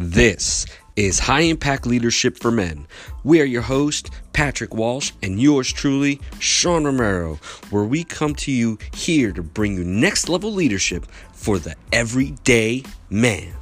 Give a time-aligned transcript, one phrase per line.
[0.00, 0.64] This
[0.94, 2.86] is High Impact Leadership for Men.
[3.24, 7.40] We are your host, Patrick Walsh, and yours truly, Sean Romero,
[7.70, 12.84] where we come to you here to bring you next level leadership for the everyday
[13.10, 13.52] man.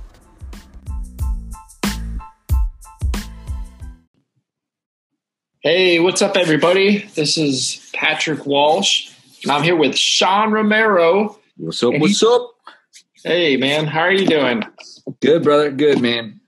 [5.61, 7.07] Hey, what's up, everybody?
[7.15, 9.11] This is Patrick Walsh,
[9.43, 11.39] and I'm here with Sean Romero.
[11.57, 11.95] What's up?
[11.97, 12.51] What's up?
[13.25, 14.65] Hey, man, how are you doing?
[15.21, 15.71] Good, brother.
[15.71, 16.41] Good, man.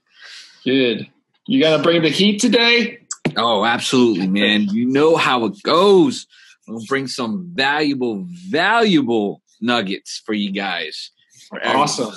[0.63, 1.07] Good.
[1.47, 2.99] You got to bring the heat today?
[3.37, 4.63] Oh, absolutely, man.
[4.63, 6.27] You know how it goes.
[6.67, 11.11] I'm gonna bring some valuable, valuable nuggets for you guys.
[11.49, 11.65] For.
[11.65, 12.13] Awesome.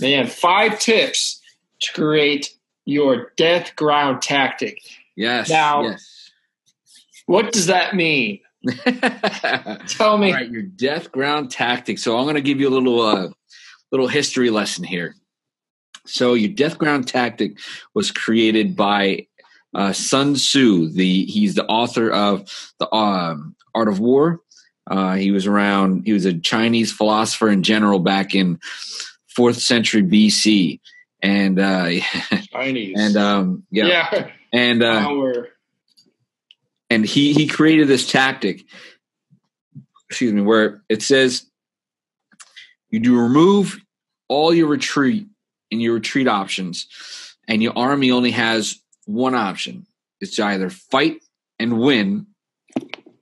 [0.00, 1.40] Man, five tips
[1.80, 4.78] to create your death ground tactic.
[5.16, 5.48] Yes.
[5.48, 6.30] Now- yes.
[7.26, 8.40] What does that mean?
[9.88, 10.32] Tell me.
[10.32, 11.98] right, your death ground tactic.
[11.98, 13.28] So I'm going to give you a little, uh,
[13.90, 15.14] little history lesson here.
[16.06, 17.58] So your death ground tactic
[17.94, 19.26] was created by
[19.74, 20.90] uh, Sun Tzu.
[20.90, 22.48] The he's the author of
[22.78, 24.40] the um, Art of War.
[24.88, 26.06] Uh, he was around.
[26.06, 28.60] He was a Chinese philosopher and general back in
[29.34, 30.80] fourth century BC,
[31.20, 31.88] and uh,
[32.52, 32.94] Chinese.
[32.98, 34.30] and um, yeah, yeah.
[34.52, 35.42] and uh,
[36.88, 38.64] and he he created this tactic
[40.08, 41.46] excuse me where it says
[42.96, 43.78] you do remove
[44.28, 45.26] all your retreat
[45.70, 46.86] and your retreat options
[47.48, 49.86] and your army only has one option
[50.20, 51.22] it's either fight
[51.58, 52.26] and win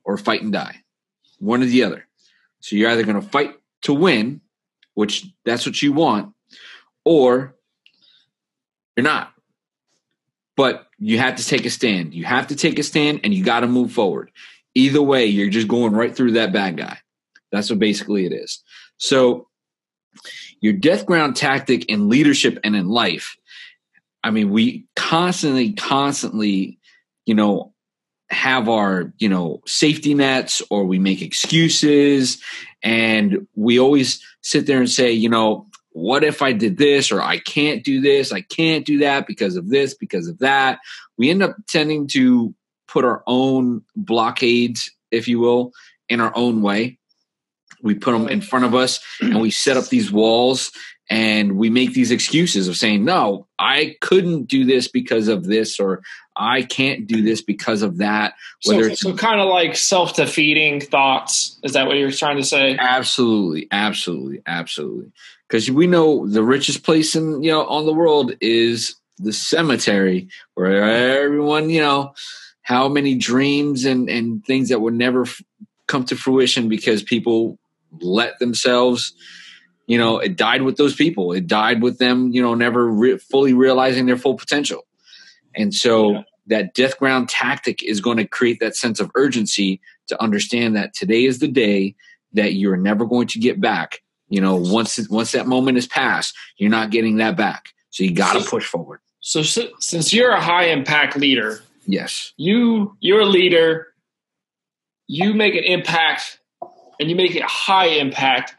[0.04, 0.76] or fight and die
[1.38, 2.06] one or the other
[2.60, 4.40] so you're either going to fight to win
[4.94, 6.32] which that's what you want
[7.04, 7.54] or
[8.96, 9.34] you're not
[10.56, 12.14] but you have to take a stand.
[12.14, 14.30] You have to take a stand and you got to move forward.
[14.74, 16.98] Either way, you're just going right through that bad guy.
[17.52, 18.62] That's what basically it is.
[18.96, 19.48] So,
[20.60, 23.36] your death ground tactic in leadership and in life,
[24.22, 26.78] I mean, we constantly, constantly,
[27.26, 27.74] you know,
[28.30, 32.42] have our, you know, safety nets or we make excuses
[32.82, 37.22] and we always sit there and say, you know, what if I did this or
[37.22, 40.80] I can't do this, I can't do that because of this, because of that.
[41.16, 42.54] We end up tending to
[42.88, 45.72] put our own blockades, if you will,
[46.08, 46.98] in our own way.
[47.84, 50.72] We put them in front of us and we set up these walls
[51.10, 55.78] and we make these excuses of saying, no, I couldn't do this because of this
[55.78, 56.02] or
[56.34, 58.34] I can't do this because of that.
[58.60, 61.58] so, Whether it's so kind of like self defeating thoughts.
[61.62, 62.76] Is that what you're trying to say?
[62.78, 65.12] Absolutely, absolutely, absolutely.
[65.48, 70.28] Because we know the richest place in you know on the world is the cemetery,
[70.54, 72.14] where everyone you know
[72.62, 75.42] how many dreams and and things that would never f-
[75.86, 77.58] come to fruition because people
[78.00, 79.12] let themselves.
[79.86, 81.32] You know, it died with those people.
[81.32, 82.30] It died with them.
[82.32, 84.86] You know, never re- fully realizing their full potential.
[85.54, 86.22] And so Yeah.
[86.46, 90.94] that death ground tactic is going to create that sense of urgency to understand that
[90.94, 91.94] today is the day
[92.32, 94.02] that you're never going to get back.
[94.30, 97.68] You know, once once that moment is past, you're not getting that back.
[97.90, 99.00] So you got to push forward.
[99.20, 102.32] So, si- since you're a high impact leader, Yes.
[102.36, 103.88] you you're a leader
[105.06, 106.40] you make an impact
[106.98, 108.54] and you make it high impact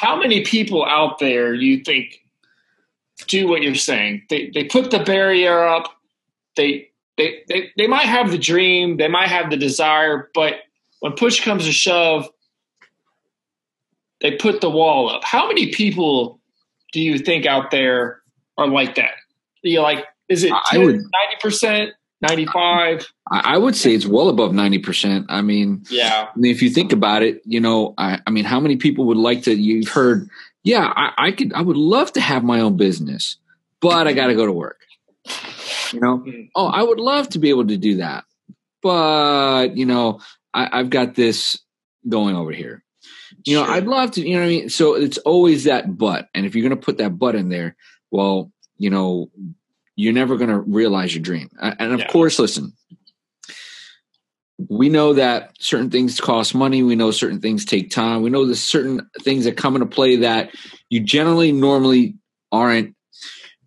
[0.00, 2.20] how many people out there you think
[3.26, 4.22] do what you're saying?
[4.28, 5.94] They they put the barrier up.
[6.56, 10.54] They they they, they might have the dream they might have the desire but
[11.00, 12.28] when push comes to shove
[14.20, 15.24] they put the wall up.
[15.24, 16.40] How many people
[16.92, 18.20] do you think out there
[18.58, 19.12] are like that?
[19.62, 21.02] You like is it 10, would-
[21.44, 21.90] 90%
[22.22, 25.26] 95 I, I would say it's well above ninety percent.
[25.28, 28.44] I mean, yeah I mean, if you think about it, you know, I, I mean,
[28.44, 29.54] how many people would like to?
[29.54, 30.28] You've heard,
[30.62, 33.36] yeah, I, I could, I would love to have my own business,
[33.80, 34.78] but I got to go to work.
[35.92, 36.48] You know, Mhm.
[36.54, 38.24] oh, I would love to be able to do that,
[38.82, 40.20] but you know,
[40.54, 41.58] I, I've got this
[42.08, 42.82] going over here.
[43.44, 43.74] You know, Sure.
[43.74, 44.20] I'd love to.
[44.26, 44.68] You know what I mean?
[44.68, 47.76] So it's always that but, and if you're going to put that but in there,
[48.10, 49.30] well, you know,
[50.00, 51.50] you're never going to realize your dream.
[51.60, 52.08] And of Yeah.
[52.08, 52.72] course, listen,
[54.68, 56.82] we know that certain things cost money.
[56.82, 58.22] We know certain things take time.
[58.22, 60.50] We know there's certain things that come into play that
[60.88, 62.14] you generally normally
[62.52, 62.94] aren't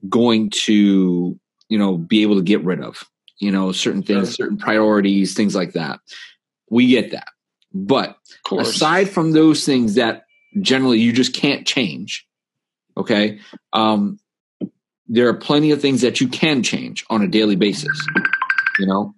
[0.09, 1.39] going to,
[1.69, 3.03] you know, be able to get rid of.
[3.39, 4.45] You know, certain things, Sure.
[4.45, 5.99] certain priorities, things like that.
[6.69, 7.27] We get that.
[7.73, 8.17] But
[8.51, 10.23] aside from those things that
[10.61, 12.27] generally you just can't change
[12.95, 13.39] okay
[13.73, 14.19] um
[15.13, 18.07] there are plenty of things that you can change on a daily basis
[18.79, 19.13] you know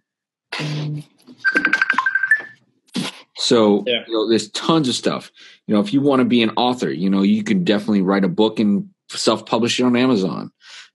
[3.38, 4.04] So Yeah.
[4.08, 5.32] you know, there's tons of stuff.
[5.68, 8.24] You know, if you want to be an author, you know, you can definitely write
[8.24, 10.52] a book and self-publish it on Amazon.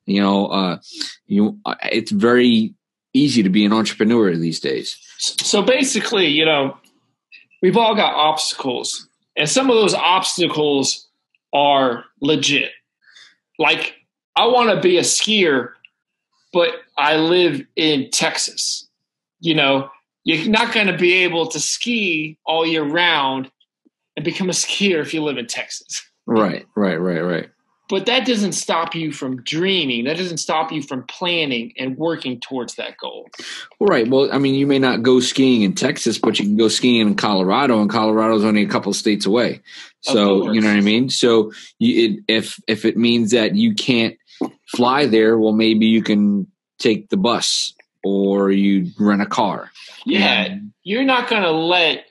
[0.07, 0.79] You know, uh,
[1.27, 2.75] you uh, it's very
[3.13, 4.97] easy to be an entrepreneur these days.
[5.19, 6.77] So basically, you know,
[7.63, 11.09] we've all got obstacles, and some of those obstacles
[11.53, 12.73] are legit.
[13.59, 13.95] Like,
[14.37, 15.71] I want to be a skier,
[16.53, 18.89] but I live in Texas.
[19.41, 19.91] You know,
[20.25, 23.51] you're not going to be able to ski all year round
[24.17, 26.03] and become a skier if you live in Texas.
[26.27, 27.51] Right, right, right, right.
[27.89, 30.05] But that doesn't stop you from dreaming.
[30.05, 33.29] That doesn't stop you from planning and working towards that goal.
[33.81, 34.09] Right.
[34.09, 37.01] Well, I mean, you may not go skiing in Texas, but you can go skiing
[37.01, 39.61] in Colorado, and Colorado's only a couple states away.
[40.03, 41.11] So you know what I mean.
[41.11, 44.17] So you, it, if if it means that you can't
[44.69, 46.47] fly there, well, maybe you can
[46.79, 49.71] take the bus or you rent a car.
[50.07, 52.07] Yeah, you're not going to let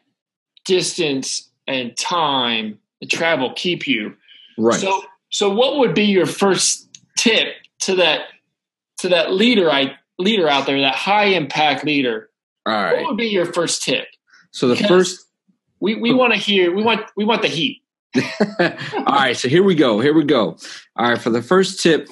[0.65, 4.15] distance and time and travel keep you.
[4.57, 4.79] Right.
[4.79, 6.87] So, so what would be your first
[7.17, 7.47] tip
[7.81, 8.21] to that
[8.99, 12.29] to that leader I leader out there, that high impact leader?
[12.65, 13.01] All right.
[13.01, 14.07] What would be your first tip?
[14.51, 15.25] So the Because first
[15.79, 16.15] We we oh.
[16.15, 16.73] want to hear.
[16.73, 17.81] We want we want the heat.
[18.17, 19.99] All right, so here we go.
[19.99, 20.57] Here we go.
[20.95, 22.09] All right, for the first tip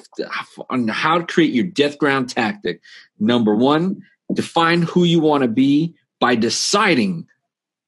[0.70, 2.80] on how to create your death ground tactic.
[3.18, 4.02] Number one,
[4.32, 7.26] define who you want to be by deciding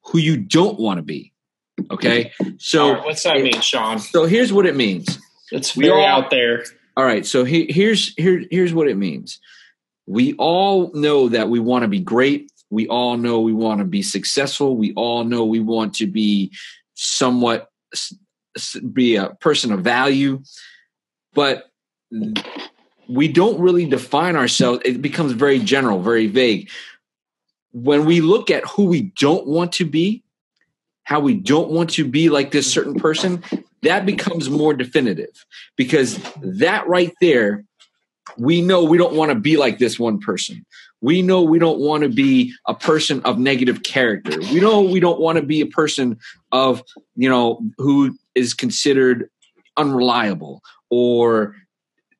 [0.06, 1.32] who you don't want to be.
[1.90, 3.98] Okay, so right, what's that mean, Sean?
[3.98, 5.18] so here's what it means.
[5.50, 6.64] It's We very all- out there.
[6.96, 9.40] All right, so he, here's here here's what it means.
[10.06, 12.50] We all know that we want to be great.
[12.68, 14.76] We all know we want to be successful.
[14.76, 16.52] We all know we want to be
[16.94, 17.69] somewhat
[18.92, 20.42] be a person of value,
[21.34, 21.70] but
[23.08, 24.80] we don't really define ourselves.
[24.84, 26.70] It becomes very general, very vague.
[27.72, 30.24] When we look at who we don't want to be,
[31.04, 33.42] how we don't want to be like this certain person,
[33.82, 35.44] that becomes more definitive
[35.76, 37.64] because that right there,
[38.36, 40.64] we know we don't want to be like this one person.
[41.00, 44.38] We know we don't want to be a person of negative character.
[44.38, 46.18] We know we don't want to be a person
[46.52, 46.82] of,
[47.16, 49.30] you know, who is considered
[49.76, 51.56] unreliable or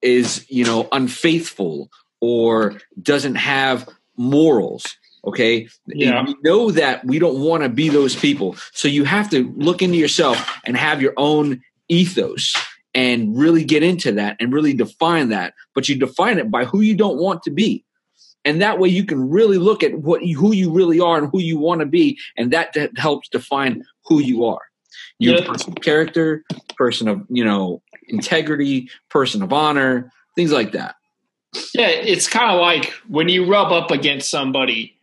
[0.00, 1.90] is, you know, unfaithful
[2.20, 4.86] or doesn't have morals.
[5.26, 5.68] Okay.
[5.86, 6.24] Yeah.
[6.24, 8.56] We know that we don't want to be those people.
[8.72, 12.54] So you have to look into yourself and have your own ethos
[12.94, 15.52] and really get into that and really define that.
[15.74, 17.84] But you define it by who you don't want to be.
[18.44, 21.28] And that way you can really look at what you, who you really are and
[21.30, 22.18] who you want to be.
[22.36, 24.62] And that, that helps define who you are.
[25.18, 25.42] You're Yeah.
[25.42, 26.44] a person of character,
[26.76, 30.94] person of, you know, integrity, person of honor, things like that.
[31.74, 34.96] Yeah, it's kind of like when you rub up against somebody,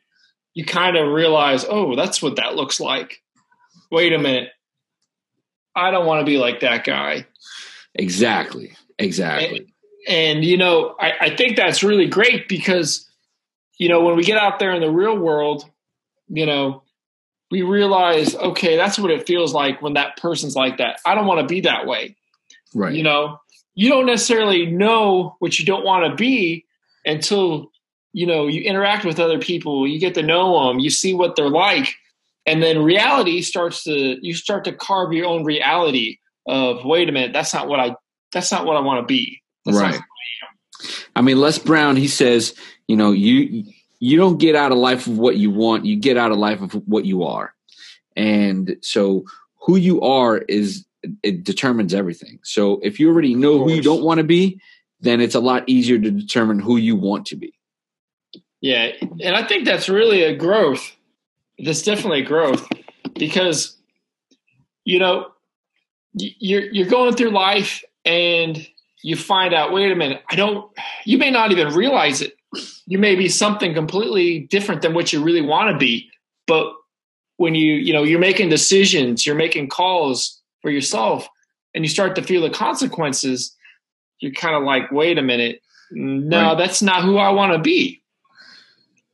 [0.53, 3.21] you kind of realize, oh, that's what that looks like.
[3.91, 4.49] Wait a minute.
[5.75, 7.27] I don't want to be like that guy.
[7.93, 8.75] Exactly.
[8.97, 9.67] Exactly.
[10.07, 13.06] And, you know, I, I think that's really great because,
[13.77, 15.65] you know, when we get out there in the real world,
[16.27, 16.83] you know,
[17.49, 20.99] we realize, okay, that's what it feels like when that person's like that.
[21.05, 22.17] I don't want to be that way.
[22.73, 22.93] Right.
[22.93, 23.39] You know,
[23.75, 26.65] you don't necessarily know what you don't want to be
[27.05, 27.71] until
[28.11, 31.35] you know you interact with other people, you get to know them, you see what
[31.35, 31.95] they're like,
[32.45, 37.11] and then reality starts to you start to carve your own reality of wait a
[37.11, 37.95] minute, that's not what I
[38.33, 39.41] that's not what I want to be.
[39.65, 40.01] That's Right.
[41.15, 42.53] I mean, Les Brown, he says,
[42.87, 43.65] you know, you
[43.99, 46.61] you don't get out of life of what you want, you get out of life
[46.61, 47.53] of what you are.
[48.15, 49.25] And so
[49.61, 50.85] who you are is
[51.23, 52.39] it determines everything.
[52.43, 54.59] So if you already know who you don't want to be,
[54.99, 57.53] then it's a lot easier to determine who you want to be.
[58.61, 60.91] Yeah, and I think that's really a growth.
[61.59, 62.67] That's definitely a growth
[63.13, 63.77] because
[64.83, 65.27] you know
[66.13, 68.67] you're you're going through life and
[69.03, 69.71] you find out.
[69.71, 70.71] Wait a minute, I don't.
[71.05, 72.36] You may not even realize it.
[72.87, 76.09] You may be something completely different than what you really want to be.
[76.47, 76.73] But
[77.35, 81.27] when you you know you're making decisions, you're making calls for yourself,
[81.75, 83.53] and you start to feel the consequences.
[84.19, 86.57] You're kind of like, wait a minute, no, Right.
[86.57, 88.01] that's not who I want to be.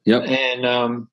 [0.06, 0.24] Yep.
[0.28, 1.10] And um,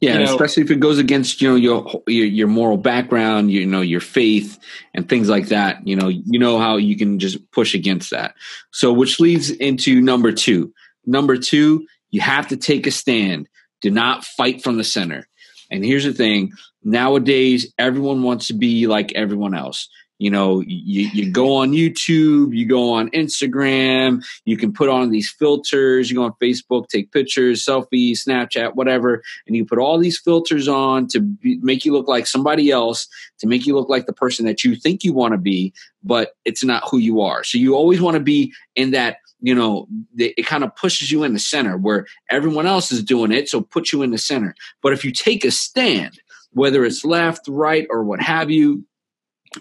[0.00, 3.50] Yeah, you know- especially if it goes against you know your, your your moral background,
[3.50, 4.58] you know your faith
[4.94, 5.86] and things like that.
[5.86, 8.34] You know, you know how you can just push against that.
[8.72, 10.72] So, which leads into number two.
[11.06, 11.86] Number two,
[12.16, 13.46] you have to take a stand.
[13.82, 15.28] Do not fight from the center.
[15.70, 19.90] And here's the thing: nowadays, everyone wants to be like everyone else.
[20.18, 25.10] You know, you, you go on YouTube, you go on Instagram, you can put on
[25.10, 29.98] these filters, you go on Facebook, take pictures, selfies, Snapchat, whatever, and you put all
[29.98, 33.06] these filters on to be, make you look like somebody else,
[33.40, 36.30] to make you look like the person that you think you want to be, but
[36.46, 37.44] it's not who you are.
[37.44, 39.86] So you always want to be in that, you know,
[40.18, 43.48] it kind of pushes you in the center where everyone else is doing it.
[43.48, 44.56] So put you in the center.
[44.82, 46.18] But if you take a stand,
[46.50, 48.84] whether it's left, right, or what have you,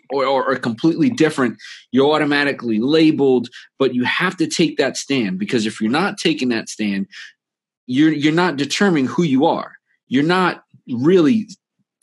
[0.10, 1.60] or, or, or, completely different,
[1.92, 3.48] you're automatically labeled.
[3.78, 7.06] But you have to take that stand because if you're not taking that stand,
[7.86, 9.74] you're you're not determining who you are.
[10.08, 11.48] You're not really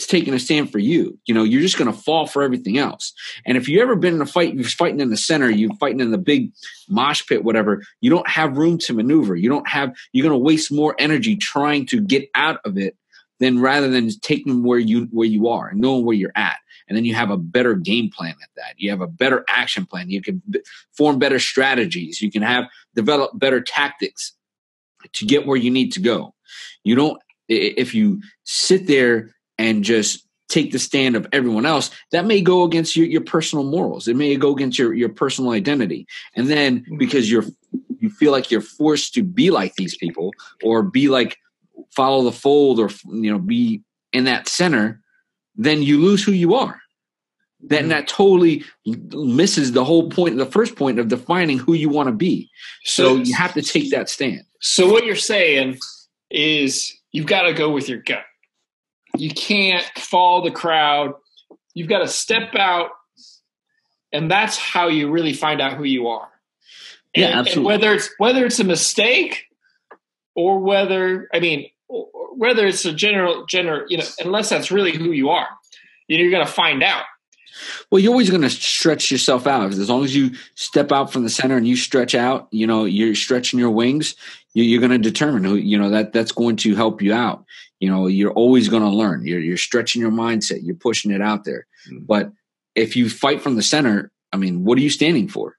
[0.06, 1.18] taking a stand for you.
[1.26, 3.12] You know, you're just going to fall for everything else.
[3.46, 6.00] And if you've ever been in a fight, you're fighting in the center, you're fighting
[6.00, 6.52] in the big
[6.88, 9.36] mosh pit, whatever, you don't have room to maneuver.
[9.36, 12.96] You don't have, you're going to waste more energy trying to get out of it
[13.40, 16.58] than rather than taking where you, where you are and knowing where you're at.
[16.88, 18.74] And then you have a better game plan at that.
[18.76, 20.10] You have a better action plan.
[20.10, 20.42] You can
[20.92, 22.20] form better strategies.
[22.20, 24.32] You can have develop better tactics
[25.14, 26.34] to get where you need to go.
[26.84, 32.26] You don't, if you sit there and just take the stand of everyone else, that
[32.26, 34.08] may go against your, your personal morals.
[34.08, 36.06] It may go against your, your personal identity.
[36.34, 36.98] And then mm-hmm.
[36.98, 37.44] because you're
[38.00, 40.32] you feel like you're forced to be like these people
[40.64, 41.38] or be like
[41.94, 45.00] follow the fold or you know be in that center,
[45.54, 46.80] then you lose who you are.
[47.60, 47.88] Then mm-hmm.
[47.90, 52.12] that totally misses the whole point, the first point of defining who you want to
[52.12, 52.50] be.
[52.84, 54.42] So, so you have to take that stand.
[54.60, 55.78] So what you're saying
[56.28, 58.24] is you've got to go with your gut
[59.16, 61.14] you can't follow the crowd.
[61.74, 62.90] You've got to step out,
[64.12, 66.28] and that's how you really find out who you are.
[67.14, 67.66] And, yeah, absolutely.
[67.66, 69.44] whether it's whether it's a mistake
[70.34, 75.12] or whether I mean whether it's a general general you know unless that's really who
[75.12, 75.48] you are,
[76.08, 77.04] you know, you're going to find out.
[77.90, 79.72] Well, you're always going to stretch yourself out.
[79.72, 82.86] As long as you step out from the center and you stretch out, you know,
[82.86, 84.16] you're stretching your wings.
[84.54, 87.44] You're going to determine who, you know, that that's going to help you out
[87.82, 89.26] you know you're always going to learn.
[89.26, 90.60] You're, you're stretching your mindset.
[90.62, 91.66] You're pushing it out there.
[91.88, 92.04] Mm-hmm.
[92.04, 92.30] but
[92.76, 95.56] if you fight from the center i mean what are you standing for?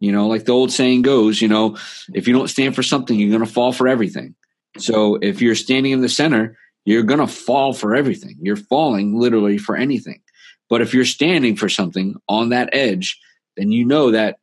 [0.00, 1.76] You know like the old saying goes you know
[2.14, 4.34] if you don't stand for something you're going to fall for everything.
[4.78, 6.56] So if you're standing in the center
[6.86, 8.38] you're going to fall for everything.
[8.40, 10.22] You're falling literally for anything.
[10.70, 13.20] But if you're standing for something on that edge
[13.58, 14.38] then you know that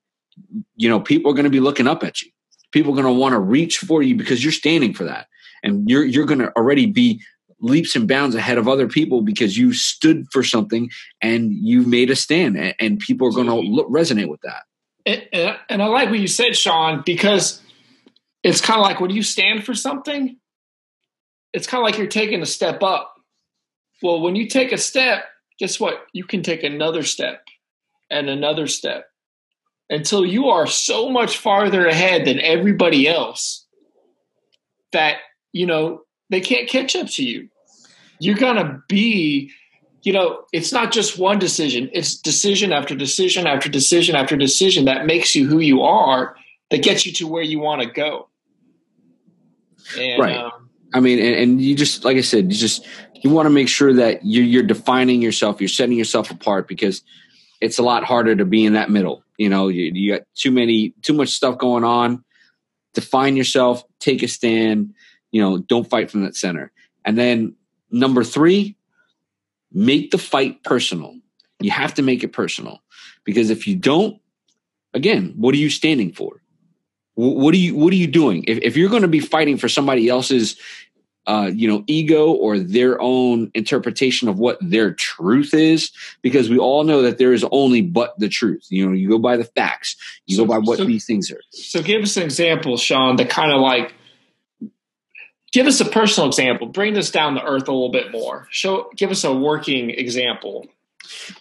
[0.75, 2.29] you know people are going to be looking up at you.
[2.71, 5.27] People are going to want to reach for you because you're standing for that
[5.65, 7.21] and you're you're going to already be
[7.59, 10.89] leaps and bounds ahead of other people because you stood for something
[11.21, 14.63] and you made a stand and, and people are going to resonate with that.
[15.05, 17.61] And, and, i like what you said sean because
[18.43, 20.37] it's kind of like when you stand for something
[21.53, 23.15] it's kind of like you're taking a step up.
[24.01, 25.25] Well when you take a step
[25.59, 26.05] guess what?
[26.13, 27.43] You can take another step
[28.09, 29.05] and another step
[29.89, 33.65] until you are so much farther ahead than everybody else
[34.91, 35.17] that
[35.55, 37.47] you know, they can't catch up to you.
[38.19, 39.51] You're going to be,
[40.03, 44.85] you know, it's not just one decision, it's decision after decision after decision after decision
[44.85, 46.35] that makes you who you are,
[46.71, 48.27] that gets you to where you want to go.
[49.97, 50.35] And, right.
[50.35, 53.49] Um, I mean, and, and, you just, like I said, you just, you want to
[53.49, 57.01] make sure that you're, you're defining yourself, you're setting yourself apart because
[57.61, 59.23] it's a lot harder to be in that middle.
[59.37, 62.25] You know, you, you got too many, too much stuff going on.
[62.93, 64.93] Define yourself, take a stand,
[65.35, 66.71] you know, don't fight from that center.
[67.03, 67.55] And then
[67.91, 68.77] number three,
[69.69, 71.13] make the fight personal.
[71.59, 72.81] You have to make it personal
[73.25, 74.17] because if you don't,
[74.93, 76.41] again, what are you standing for?
[77.15, 78.45] What are you What are you doing?
[78.47, 80.55] If, if you're going to be fighting for somebody else's,
[81.27, 86.57] uh, you know, ego or their own interpretation of what their truth is, because we
[86.57, 88.67] all know that there is only but the truth.
[88.69, 91.29] You know, you go by the facts, you so, go by what so, these things
[91.29, 91.41] are.
[91.51, 93.93] So, give us an example, Sean, that kind of like
[95.55, 96.67] give us a personal example.
[96.67, 98.45] Bring this down to earth a little bit more.
[98.51, 100.67] Show, give us a working example.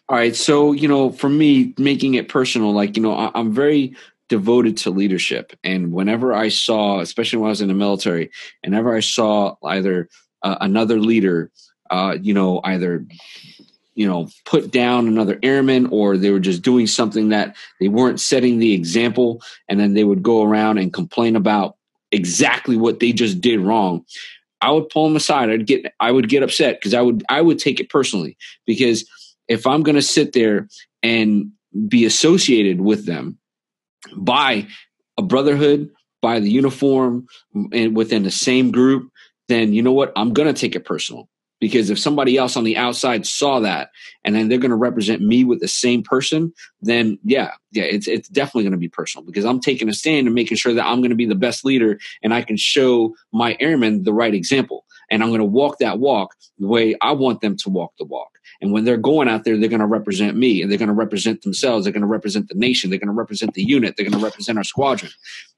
[0.09, 0.37] All right.
[0.37, 3.97] So, you know, for me, making it personal, like, you know, I, I'm very
[4.29, 5.53] devoted to leadership.
[5.65, 8.31] And whenever I saw, especially when I was in the military,
[8.63, 10.09] whenever I saw either
[10.45, 11.51] uh, another leader,
[11.91, 13.05] uh, you know, either
[13.97, 18.19] you know put down another airman or they were just doing something that they weren't
[18.19, 21.77] setting the example and then they would go around and complain about
[22.15, 24.05] exactly what they just did wrong,
[24.61, 25.51] I would pull them aside.
[25.51, 29.09] I'd get I would get upset because I would I would take it personally because
[29.49, 30.69] if I'm going to sit there
[31.03, 31.51] and
[31.89, 33.39] be associated with them
[34.17, 34.67] by
[35.19, 35.91] a brotherhood,
[36.23, 37.27] by the uniform,
[37.73, 39.11] and within the same group,
[39.49, 40.13] then you know what?
[40.17, 41.29] I'm going to take it personal
[41.65, 43.89] because if somebody else on the outside saw that
[44.23, 46.53] and then they're going to represent me with the same person
[46.83, 49.25] then yeah yeah it's it's definitely going to be personal.
[49.25, 51.65] Because i'm taking a stand and making sure that i'm going to be the best
[51.65, 54.85] leader and i can show my airmen the right example.
[55.11, 58.05] And i'm going to walk that walk the way i want them to walk the
[58.05, 58.33] walk.
[58.61, 60.95] And when they're going out there they're going to represent me and they're going to
[60.95, 64.09] represent themselves they're going to represent the nation they're going to represent the unit they're
[64.09, 65.13] going to represent our squadron.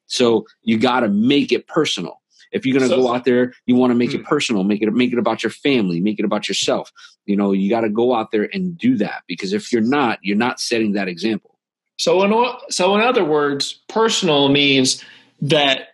[0.06, 2.20] So you got to make it personal.
[2.56, 4.16] If you're going to So- go out there, you want to make Hmm.
[4.18, 6.90] it personal, make it make it about your family, make it about yourself.
[7.26, 10.18] You know, you got to go out there and do that because if you're not,
[10.22, 11.58] you're not setting that example.
[11.98, 15.02] So in o- so in other words, personal means
[15.40, 15.88] that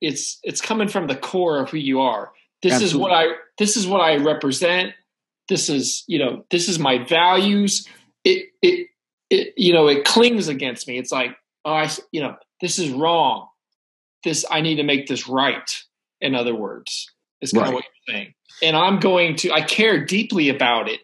[0.00, 2.32] it's it's coming from the core of who you are.
[2.62, 3.26] This is what I
[3.58, 4.92] this is what I represent.
[5.48, 7.86] This is you know this is my values.
[8.24, 8.88] It it
[9.30, 10.98] it you know it clings against me.
[10.98, 13.48] It's like oh i you know this is wrong.
[14.24, 15.68] This I need to make this right.
[16.20, 17.10] In other words,
[17.40, 17.68] is kind Right.
[17.68, 18.34] of what you're saying.
[18.62, 21.00] And I'm going to I care deeply about it.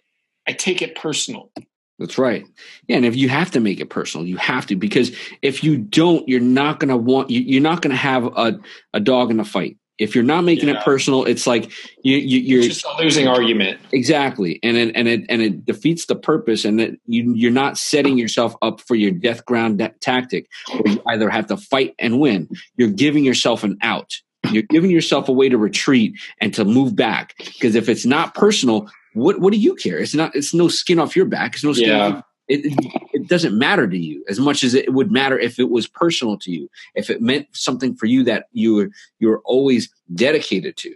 [0.47, 1.51] I take it personal.
[1.99, 2.45] That's right.
[2.89, 5.79] Yeah, and if you have to make it personal, you have to because if you
[5.79, 8.61] don't, you're not going to want you, you're not going to have a,
[8.93, 9.79] a dog in the fight.
[9.99, 10.75] If you're not making Yeah.
[10.81, 11.73] it personal, it's like
[12.05, 13.81] you, you you're It's just a losing argument.
[13.93, 17.79] exactly, and it and it and it defeats the purpose, and that you you're not
[17.79, 22.21] setting yourself up for your death ground tactic, where you either have to fight and
[22.21, 22.47] win.
[22.77, 24.13] You're giving yourself an out.
[24.53, 27.35] You're giving yourself a way to retreat and to move back.
[27.39, 29.99] Because if it's not personal, what what do you care?
[29.99, 30.35] It's not.
[30.35, 31.55] It's no skin off your back.
[31.55, 31.89] It's no skin.
[31.89, 32.07] Yeah.
[32.09, 35.59] Off, it, it it doesn't matter to you as much as it would matter if
[35.59, 36.69] it was personal to you.
[36.95, 40.95] If it meant something for you that you were you're always dedicated to.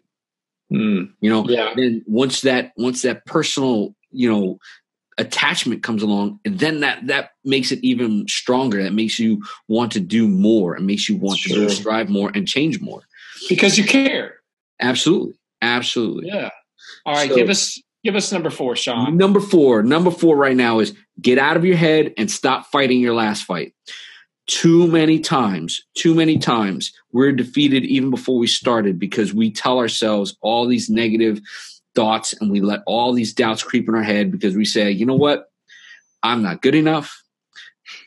[0.71, 1.03] Hmm.
[1.21, 1.73] You know, Yeah.
[1.75, 4.59] then once that once that personal you know
[5.19, 9.93] attachment comes along and then that that makes it even stronger that makes you want
[9.93, 11.69] to do more and makes you want to Sure.
[11.69, 13.03] strive more and change more
[13.49, 14.35] Because you care.
[14.81, 16.51] absolutely absolutely Yeah.
[17.07, 17.29] All right.
[17.29, 19.17] So- give us give us number four, Sean.
[19.17, 23.01] number four number four right now is get out of your head and stop fighting
[23.01, 23.75] your last fight
[24.47, 29.79] too many times too many times we're defeated even before we started because we tell
[29.79, 31.41] ourselves all these negative
[31.95, 35.05] thoughts and we let all these doubts creep in our head because we say you
[35.07, 35.51] know what
[36.25, 37.23] i'm not good enough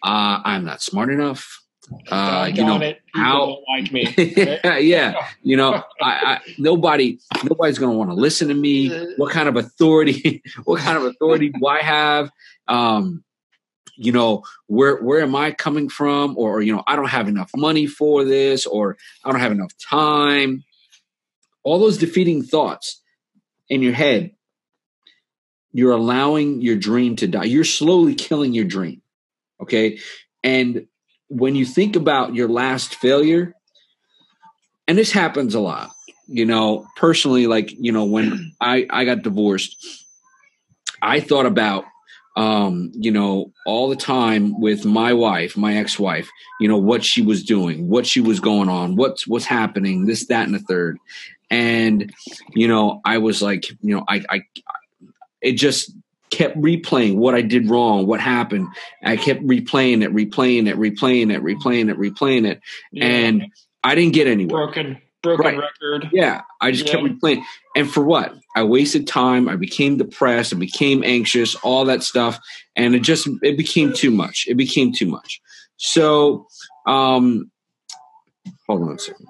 [0.04, 1.62] uh, i'm not smart enough
[2.10, 3.02] uh, you know it.
[3.14, 4.14] People how- like me.
[4.18, 5.28] yeah, yeah.
[5.42, 8.90] You know, I, I nobody nobody's going to want to listen to me.
[9.18, 10.42] What kind of authority?
[10.64, 12.30] What kind of authority do I have?
[12.68, 13.24] Um,
[13.96, 16.38] you know, where where am I coming from?
[16.38, 19.74] Or you know, I don't have enough money for this, or I don't have enough
[19.78, 20.64] time.
[21.64, 23.02] All those defeating thoughts
[23.70, 24.32] in your head.
[25.76, 27.46] You're allowing your dream to die.
[27.46, 29.02] You're slowly killing your dream.
[29.62, 30.00] Okay,
[30.44, 30.88] and
[31.34, 33.56] when you think about your last failure,
[34.88, 35.92] and this happens a lot,
[36.28, 39.76] you know, personally, like, you know, when I, I got divorced,
[41.02, 41.86] I thought about,
[42.36, 47.22] um, you know, all the time with my wife, my ex-wife, you know, what she
[47.22, 50.98] was doing, what she was going on, what's, what's happening, this, that, and the third.
[51.50, 52.14] And,
[52.54, 54.42] you know, I was like, you know, I, I,
[55.42, 55.92] it just
[56.34, 58.68] kept replaying what I did wrong, what happened.
[59.04, 62.60] I kept replaying it, replaying it, replaying it, replaying it, replaying it.
[62.92, 63.06] Yeah.
[63.06, 63.46] And
[63.84, 64.66] I didn't get anywhere.
[64.66, 65.58] broken broken Right.
[65.58, 66.10] record.
[66.12, 67.44] Yeah, I just kept replaying.
[67.76, 68.34] And for what?
[68.56, 69.48] I wasted time.
[69.48, 70.54] I became depressed.
[70.54, 71.56] I became anxious.
[71.56, 72.40] All that stuff,
[72.76, 74.46] and it just it became too much.
[74.48, 75.42] It became too much.
[75.78, 76.48] So,
[76.86, 77.52] um,
[78.68, 79.28] hold on a second.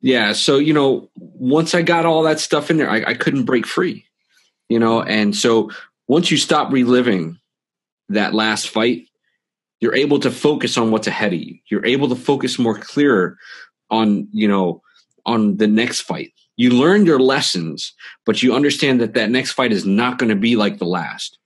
[0.00, 3.44] Yeah, so you know, once I got all that stuff in there, I, I couldn't
[3.44, 4.04] break free.
[4.68, 5.70] You know, and so
[6.08, 7.38] once you stop reliving
[8.08, 9.06] that last fight,
[9.80, 11.58] you're able to focus on what's ahead of you.
[11.70, 13.38] You're able to focus more clearer
[13.90, 14.82] on, you know,
[15.24, 16.32] on the next fight.
[16.56, 17.94] You learn your lessons,
[18.26, 21.38] but you understand that that next fight is not going to be like the last.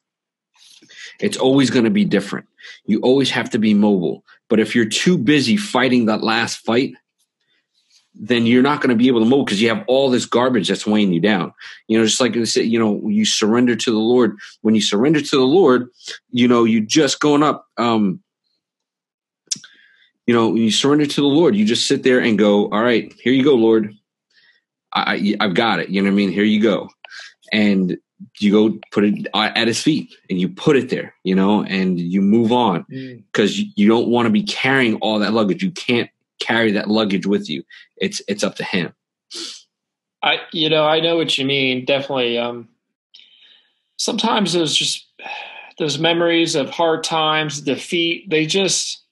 [1.21, 2.47] It's always going to be different.
[2.87, 4.25] You always have to be mobile.
[4.49, 6.95] But if you're too busy fighting that last fight,
[8.15, 10.69] then you're not going to be able to move because you have all this garbage
[10.69, 11.53] that's weighing you down.
[11.89, 14.37] You know, just like I said, you know, you surrender to the Lord.
[14.61, 15.89] When you surrender to the Lord,
[16.31, 17.67] you know, you just going up.
[17.79, 18.21] Um,
[20.27, 22.83] you know, when you surrender to the Lord, you just sit there and go, "All
[22.83, 23.95] right, here you go, Lord.
[24.93, 25.89] I, I I've got it.
[25.89, 26.31] You know what I mean?
[26.31, 26.89] Here you go."
[27.53, 27.99] And
[28.39, 31.15] you go put it at His feet, and you put it there.
[31.25, 33.25] You know, and you move on Mm.
[33.33, 35.63] because you don't want to be carrying all that luggage.
[35.63, 36.09] You can't
[36.43, 37.63] carry that luggage with you.
[37.97, 38.95] It's it's up to Him.
[40.23, 41.85] I you know I know what you mean.
[41.85, 42.39] Definitely.
[42.39, 42.69] Um,
[43.97, 45.07] sometimes those just
[45.79, 48.29] those memories of hard times, defeat.
[48.29, 49.03] They just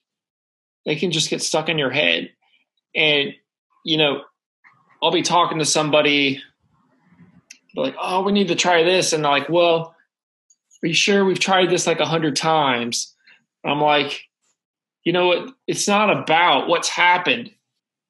[0.84, 2.30] they can just get stuck in your head,
[2.94, 3.34] and
[3.84, 4.22] you know
[5.02, 6.42] I'll be talking to somebody
[7.76, 9.94] like, oh, we need to try this, and like, well,
[10.82, 13.14] are you sure we've tried this like a hundred times?
[13.64, 14.28] I'm like,
[15.04, 15.50] you know what?
[15.66, 17.50] It's not about what's happened.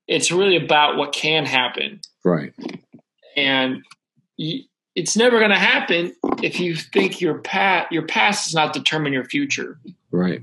[0.08, 2.52] It's really about what can happen Right.
[3.36, 3.84] and
[4.36, 4.64] you,
[4.96, 9.12] it's never going to happen if you think your past your past does not determine
[9.12, 9.78] your future
[10.10, 10.42] Right.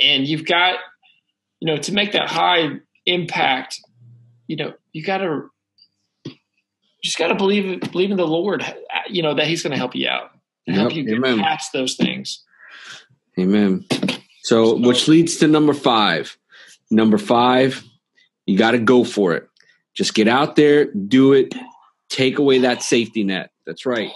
[0.00, 0.78] and you've got
[1.60, 3.80] you know, to make that high impact,
[4.48, 5.48] you know, you got to
[7.02, 8.64] just got to believe believe in the Lord.
[9.08, 10.30] You know that He's going to help you out,
[10.68, 11.38] help Yep, you amen.
[11.38, 12.42] past those things.
[13.38, 13.84] Amen.
[14.44, 16.36] So, which leads to number five.
[16.90, 17.82] Number five,
[18.44, 19.48] you got to go for it.
[19.94, 21.54] Just get out there, do it,
[22.10, 23.50] take away that safety net.
[23.66, 24.10] That's right.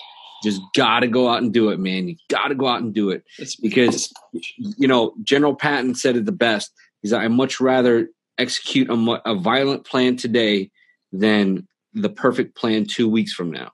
[0.44, 2.08] Just got to go out and do it, man.
[2.08, 3.24] You got to go out and do it
[3.62, 4.12] because,
[4.58, 6.72] you know, General Patton said it the best.
[7.00, 10.70] He's like, I much rather execute a, a violent plan today
[11.10, 13.72] than the perfect plan two weeks from now.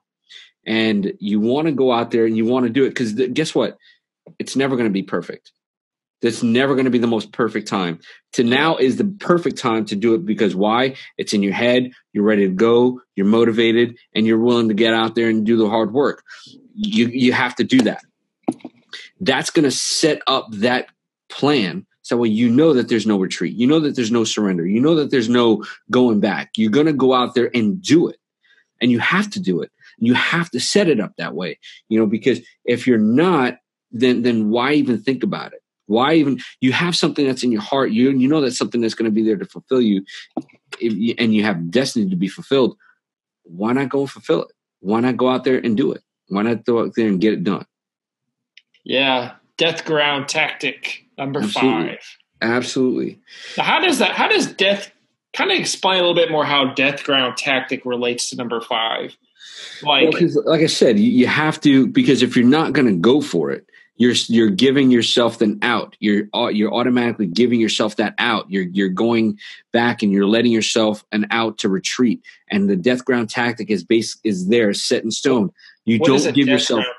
[0.65, 3.53] And you want to go out there and you want to do it because guess
[3.53, 3.77] what?
[4.39, 5.51] It's never going to be perfect.
[6.21, 7.99] That's never going to be the most perfect time.
[8.33, 10.95] To now is the perfect time to do it because why?
[11.17, 11.91] It's in your head.
[12.13, 13.01] You're ready to go.
[13.15, 16.23] You're motivated, and you're willing to get out there and do the hard work.
[16.73, 18.03] You you have to do that.
[19.19, 20.87] That's going to set up that
[21.29, 23.55] plan so way you know that there's no retreat.
[23.55, 24.63] You know that there's no surrender.
[24.63, 26.51] You know that there's no going back.
[26.55, 28.17] You're going to go out there and do it,
[28.79, 29.71] and you have to do it.
[29.97, 31.57] You have to set it up that way.
[31.89, 33.57] You know because if you're not,
[33.91, 35.63] then then why even think about it?
[35.87, 37.91] Why even you have something that's in your heart?
[37.91, 40.03] You you know that's something that's going to be there to fulfill you,
[40.79, 42.77] if you, and you have destiny to be fulfilled.
[43.43, 44.51] Why not go and fulfill it?
[44.79, 46.01] Why not go out there and do it?
[46.29, 47.65] Why not go out there and get it done?
[48.85, 51.89] yeah, death ground tactic number Absolutely.
[51.89, 52.17] five.
[52.41, 53.19] Absolutely.
[53.57, 54.11] Now, how does that?
[54.11, 54.91] How does death?
[55.33, 59.17] Kind of explain a little bit more how death ground tactic relates to number five.
[59.83, 62.93] Like, Well, like I said, you, you have to because if you're not going to
[62.93, 63.65] go for it,
[63.97, 65.95] you're you're giving yourself an out.
[65.99, 68.49] You're you're automatically giving yourself that out.
[68.51, 69.39] You're you're going
[69.71, 72.21] back and you're letting yourself an out to retreat.
[72.51, 75.51] And the death ground tactic is base is there, set in stone.
[75.85, 76.95] You what don't give yourself ground-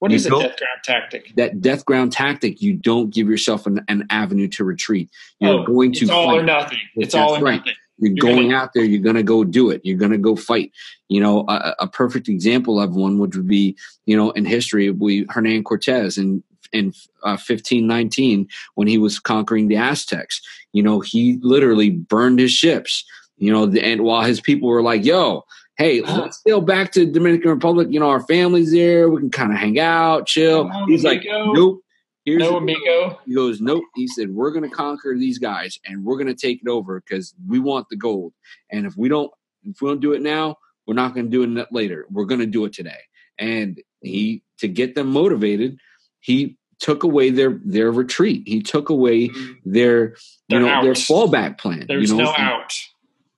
[0.00, 1.32] What you is a death ground tactic?
[1.36, 2.60] that death ground tactic.
[2.60, 5.08] You don't give yourself an, an avenue to retreat.
[5.40, 6.40] You're Oh, going to It's all fight.
[6.40, 6.78] or nothing.
[6.96, 7.58] It's That's all or right.
[7.60, 7.74] nothing.
[7.98, 8.84] You're, going out there.
[8.84, 9.80] You're going to go do it.
[9.84, 10.72] You're going to go fight.
[11.08, 13.76] You know, a, a perfect example of one would be,
[14.06, 16.88] you know, in history, we Hernan Cortez in in
[17.22, 20.40] uh, 1519 when he was conquering the Aztecs.
[20.72, 23.04] You know, he literally burned his ships.
[23.38, 25.44] You know, the, and while his people were like, "Yo."
[25.76, 27.88] Hey, let's sail back to Dominican Republic.
[27.90, 29.08] You know, our family's there.
[29.08, 30.70] We can kind of hang out, chill.
[30.86, 31.83] He's like, nope.
[32.24, 33.20] Here's No amigo.
[33.26, 33.84] he goes, Nope.
[33.94, 37.00] He said, We're going to conquer these guys and we're going to take it over
[37.00, 38.32] because we want the gold.
[38.70, 39.30] And if we don't,
[39.62, 40.56] if we don't do it now,
[40.86, 42.06] we're not going to do it later.
[42.10, 43.00] We're going to do it today.
[43.38, 45.78] And he, to get them motivated,
[46.20, 48.42] he took away their their retreat.
[48.46, 49.56] He took away mm.
[49.64, 50.14] their you
[50.48, 51.84] They're know their fallback plan.
[51.88, 52.24] There's you know?
[52.24, 52.72] no out.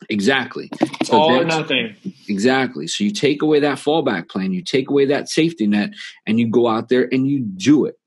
[0.09, 0.68] Exactly.
[0.81, 1.96] It's So all or nothing.
[2.29, 2.87] Exactly.
[2.87, 5.90] So you take away that fallback plan, you take away that safety net,
[6.27, 7.99] and you go out there and you do it.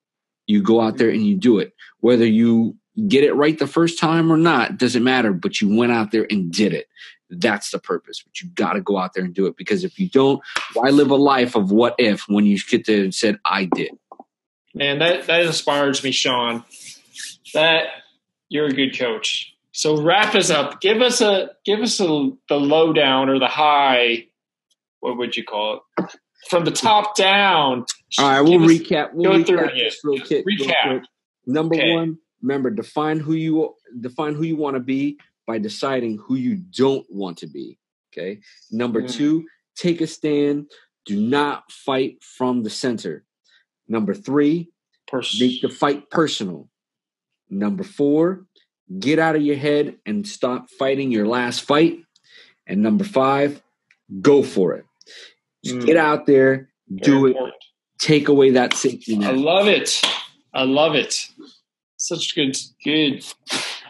[0.50, 1.76] You go out there and you do it.
[2.00, 2.76] Whether you
[3.08, 6.26] get it right the first time or not, doesn't matter, but you went out there
[6.28, 6.88] and did it.
[7.30, 8.24] That's the purpose.
[8.24, 10.42] But you got to go out there and do it because if you don't,
[10.74, 13.92] why live a life of what if when you get there and said, I did?
[14.74, 16.64] Man, that that inspires me, Sean.
[17.54, 17.84] That
[18.50, 19.56] you're a good coach.
[19.72, 20.82] So wrap us up.
[20.82, 24.26] Give us a give us a the lowdown or the high.
[25.00, 26.06] What would you call it?
[26.50, 27.86] From the top down.
[28.18, 29.10] All right, we'll Give us- recap.
[29.14, 29.74] We'll recap it.
[29.76, 30.44] this real quick.
[30.46, 30.84] real Recap.
[31.00, 31.04] quick.
[31.46, 31.94] Number Okay.
[31.94, 36.56] one, remember define who you define who you want to be by deciding who you
[36.56, 37.78] don't want to be.
[38.14, 38.40] Okay.
[38.72, 39.12] Number Mm.
[39.14, 40.70] two, take a stand.
[41.06, 43.26] Do not fight from the center.
[43.88, 44.72] Number three,
[45.08, 46.70] Pers- make the fight personal.
[47.50, 48.46] Number four,
[49.00, 52.04] get out of your head and stop fighting your last fight.
[52.68, 53.62] And number five,
[54.22, 54.86] go for it.
[55.64, 55.86] Just Mm.
[55.86, 56.70] get out there,
[57.02, 57.64] do Very it, important.
[58.00, 59.32] take away that safety net.
[59.32, 60.02] I love it.
[60.54, 61.28] I love it.
[61.98, 63.26] Such good good.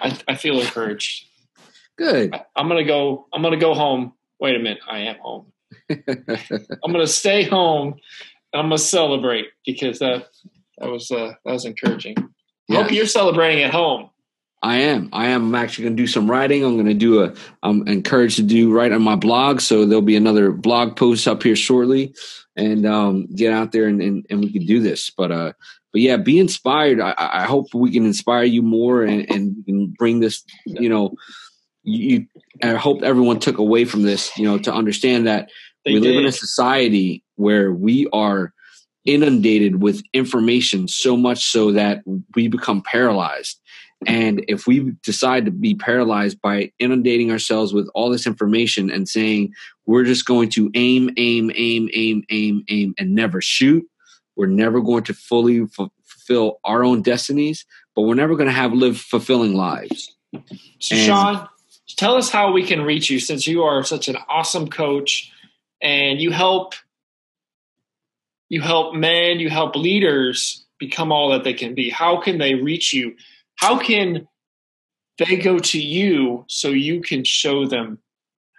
[0.01, 1.25] I, I feel encouraged.
[1.97, 2.33] Good.
[2.33, 3.27] I, I'm gonna go.
[3.33, 4.13] I'm gonna go home.
[4.39, 4.79] Wait a minute.
[4.89, 5.51] I am home.
[5.89, 7.95] I'm gonna stay home.
[8.53, 10.27] And I'm gonna celebrate because that
[10.79, 12.15] that was uh, that was encouraging.
[12.71, 14.09] I Hope you're celebrating at home.
[14.61, 15.09] I am.
[15.13, 15.47] I am.
[15.47, 16.65] I'm actually going to do some writing.
[16.65, 17.33] I'm going to do a.
[17.63, 21.43] I'm encouraged to do write on my blog, so there'll be another blog post up
[21.43, 22.13] here shortly,
[22.57, 25.11] and um, get out there and, and and we can do this.
[25.11, 25.53] But uh,
[25.93, 26.99] but yeah, be inspired.
[26.99, 30.43] I, I hope we can inspire you more and and bring this.
[30.65, 31.13] You know,
[31.83, 32.25] you.
[32.61, 34.37] I hope everyone took away from this.
[34.37, 35.49] You know, to understand that
[35.85, 38.53] They we live in a society where we are
[39.05, 42.03] inundated with information so much so that
[42.35, 43.61] we become paralyzed
[44.07, 49.09] and if we decide to be paralyzed by inundating ourselves with all this information and
[49.09, 49.53] saying
[49.85, 53.85] we're just going to aim aim aim aim aim aim and never shoot
[54.35, 58.53] we're never going to fully f- fulfill our own destinies but we're never going to
[58.53, 60.15] have live fulfilling lives
[60.79, 61.49] So, And- Sean,
[61.97, 65.31] tell us how we can reach you since you are such an awesome coach
[65.81, 66.73] and you help
[68.47, 71.89] you help men, you help leaders become all that they can be.
[71.89, 73.15] How can they reach you?
[73.59, 74.27] How can
[75.17, 77.99] they go to you so you can show them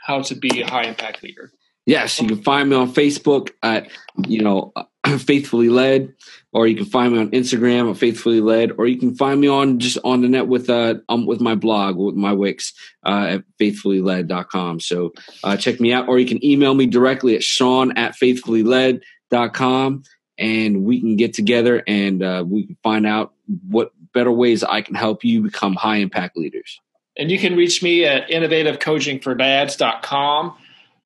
[0.05, 1.51] how to be a high impact leader?
[1.87, 3.91] Yes, you can find me on Facebook at
[4.29, 4.73] you know
[5.19, 6.13] faithfully led,
[6.53, 9.49] or you can find me on Instagram at faithfully led, or you can find me
[9.49, 12.75] on just on the net with uh um with my blog with my Wix
[13.07, 14.81] uh, at faithfullyled.com.
[14.81, 20.03] So uh, check me out, or you can email me directly at Sean at faithfullyled.com,
[20.37, 23.33] and we can get together and uh, we can find out
[23.67, 26.81] what better ways I can help you become high impact leaders.
[27.17, 30.55] And you can reach me at innovativecoachingfordads.com.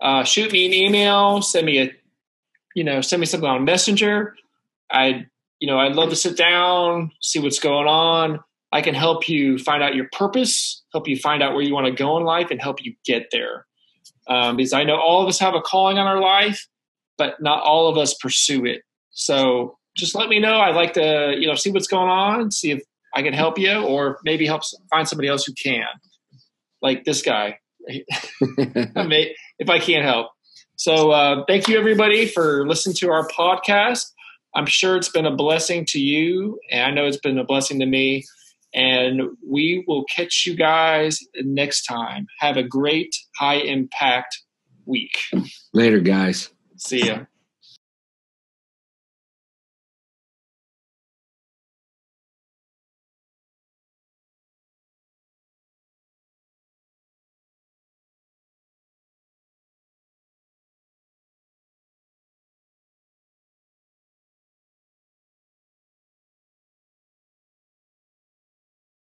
[0.00, 1.92] Uh, shoot me an email, send me a,
[2.74, 4.36] you know, send me something on Messenger.
[4.90, 5.26] I,
[5.58, 8.40] you know, I'd love to sit down, see what's going on.
[8.70, 11.86] I can help you find out your purpose, help you find out where you want
[11.86, 13.64] to go in life, and help you get there.
[14.26, 16.66] Um, because I know all of us have a calling on our life,
[17.16, 18.82] but not all of us pursue it.
[19.10, 20.58] So just let me know.
[20.58, 22.82] I'd like to, you know, see what's going on, see if
[23.14, 25.86] I can help you, or maybe help find somebody else who can,
[26.82, 27.58] like this guy.
[29.56, 30.30] If I can't help.
[30.76, 34.06] So uh, thank you everybody for listening to our podcast.
[34.54, 37.78] I'm sure it's been a blessing to you, and I know it's been a blessing
[37.80, 38.24] to me.
[38.74, 42.26] And we will catch you guys next time.
[42.40, 44.42] Have a great high impact
[44.84, 45.16] week.
[45.72, 46.50] Later, guys.
[46.76, 47.20] See ya.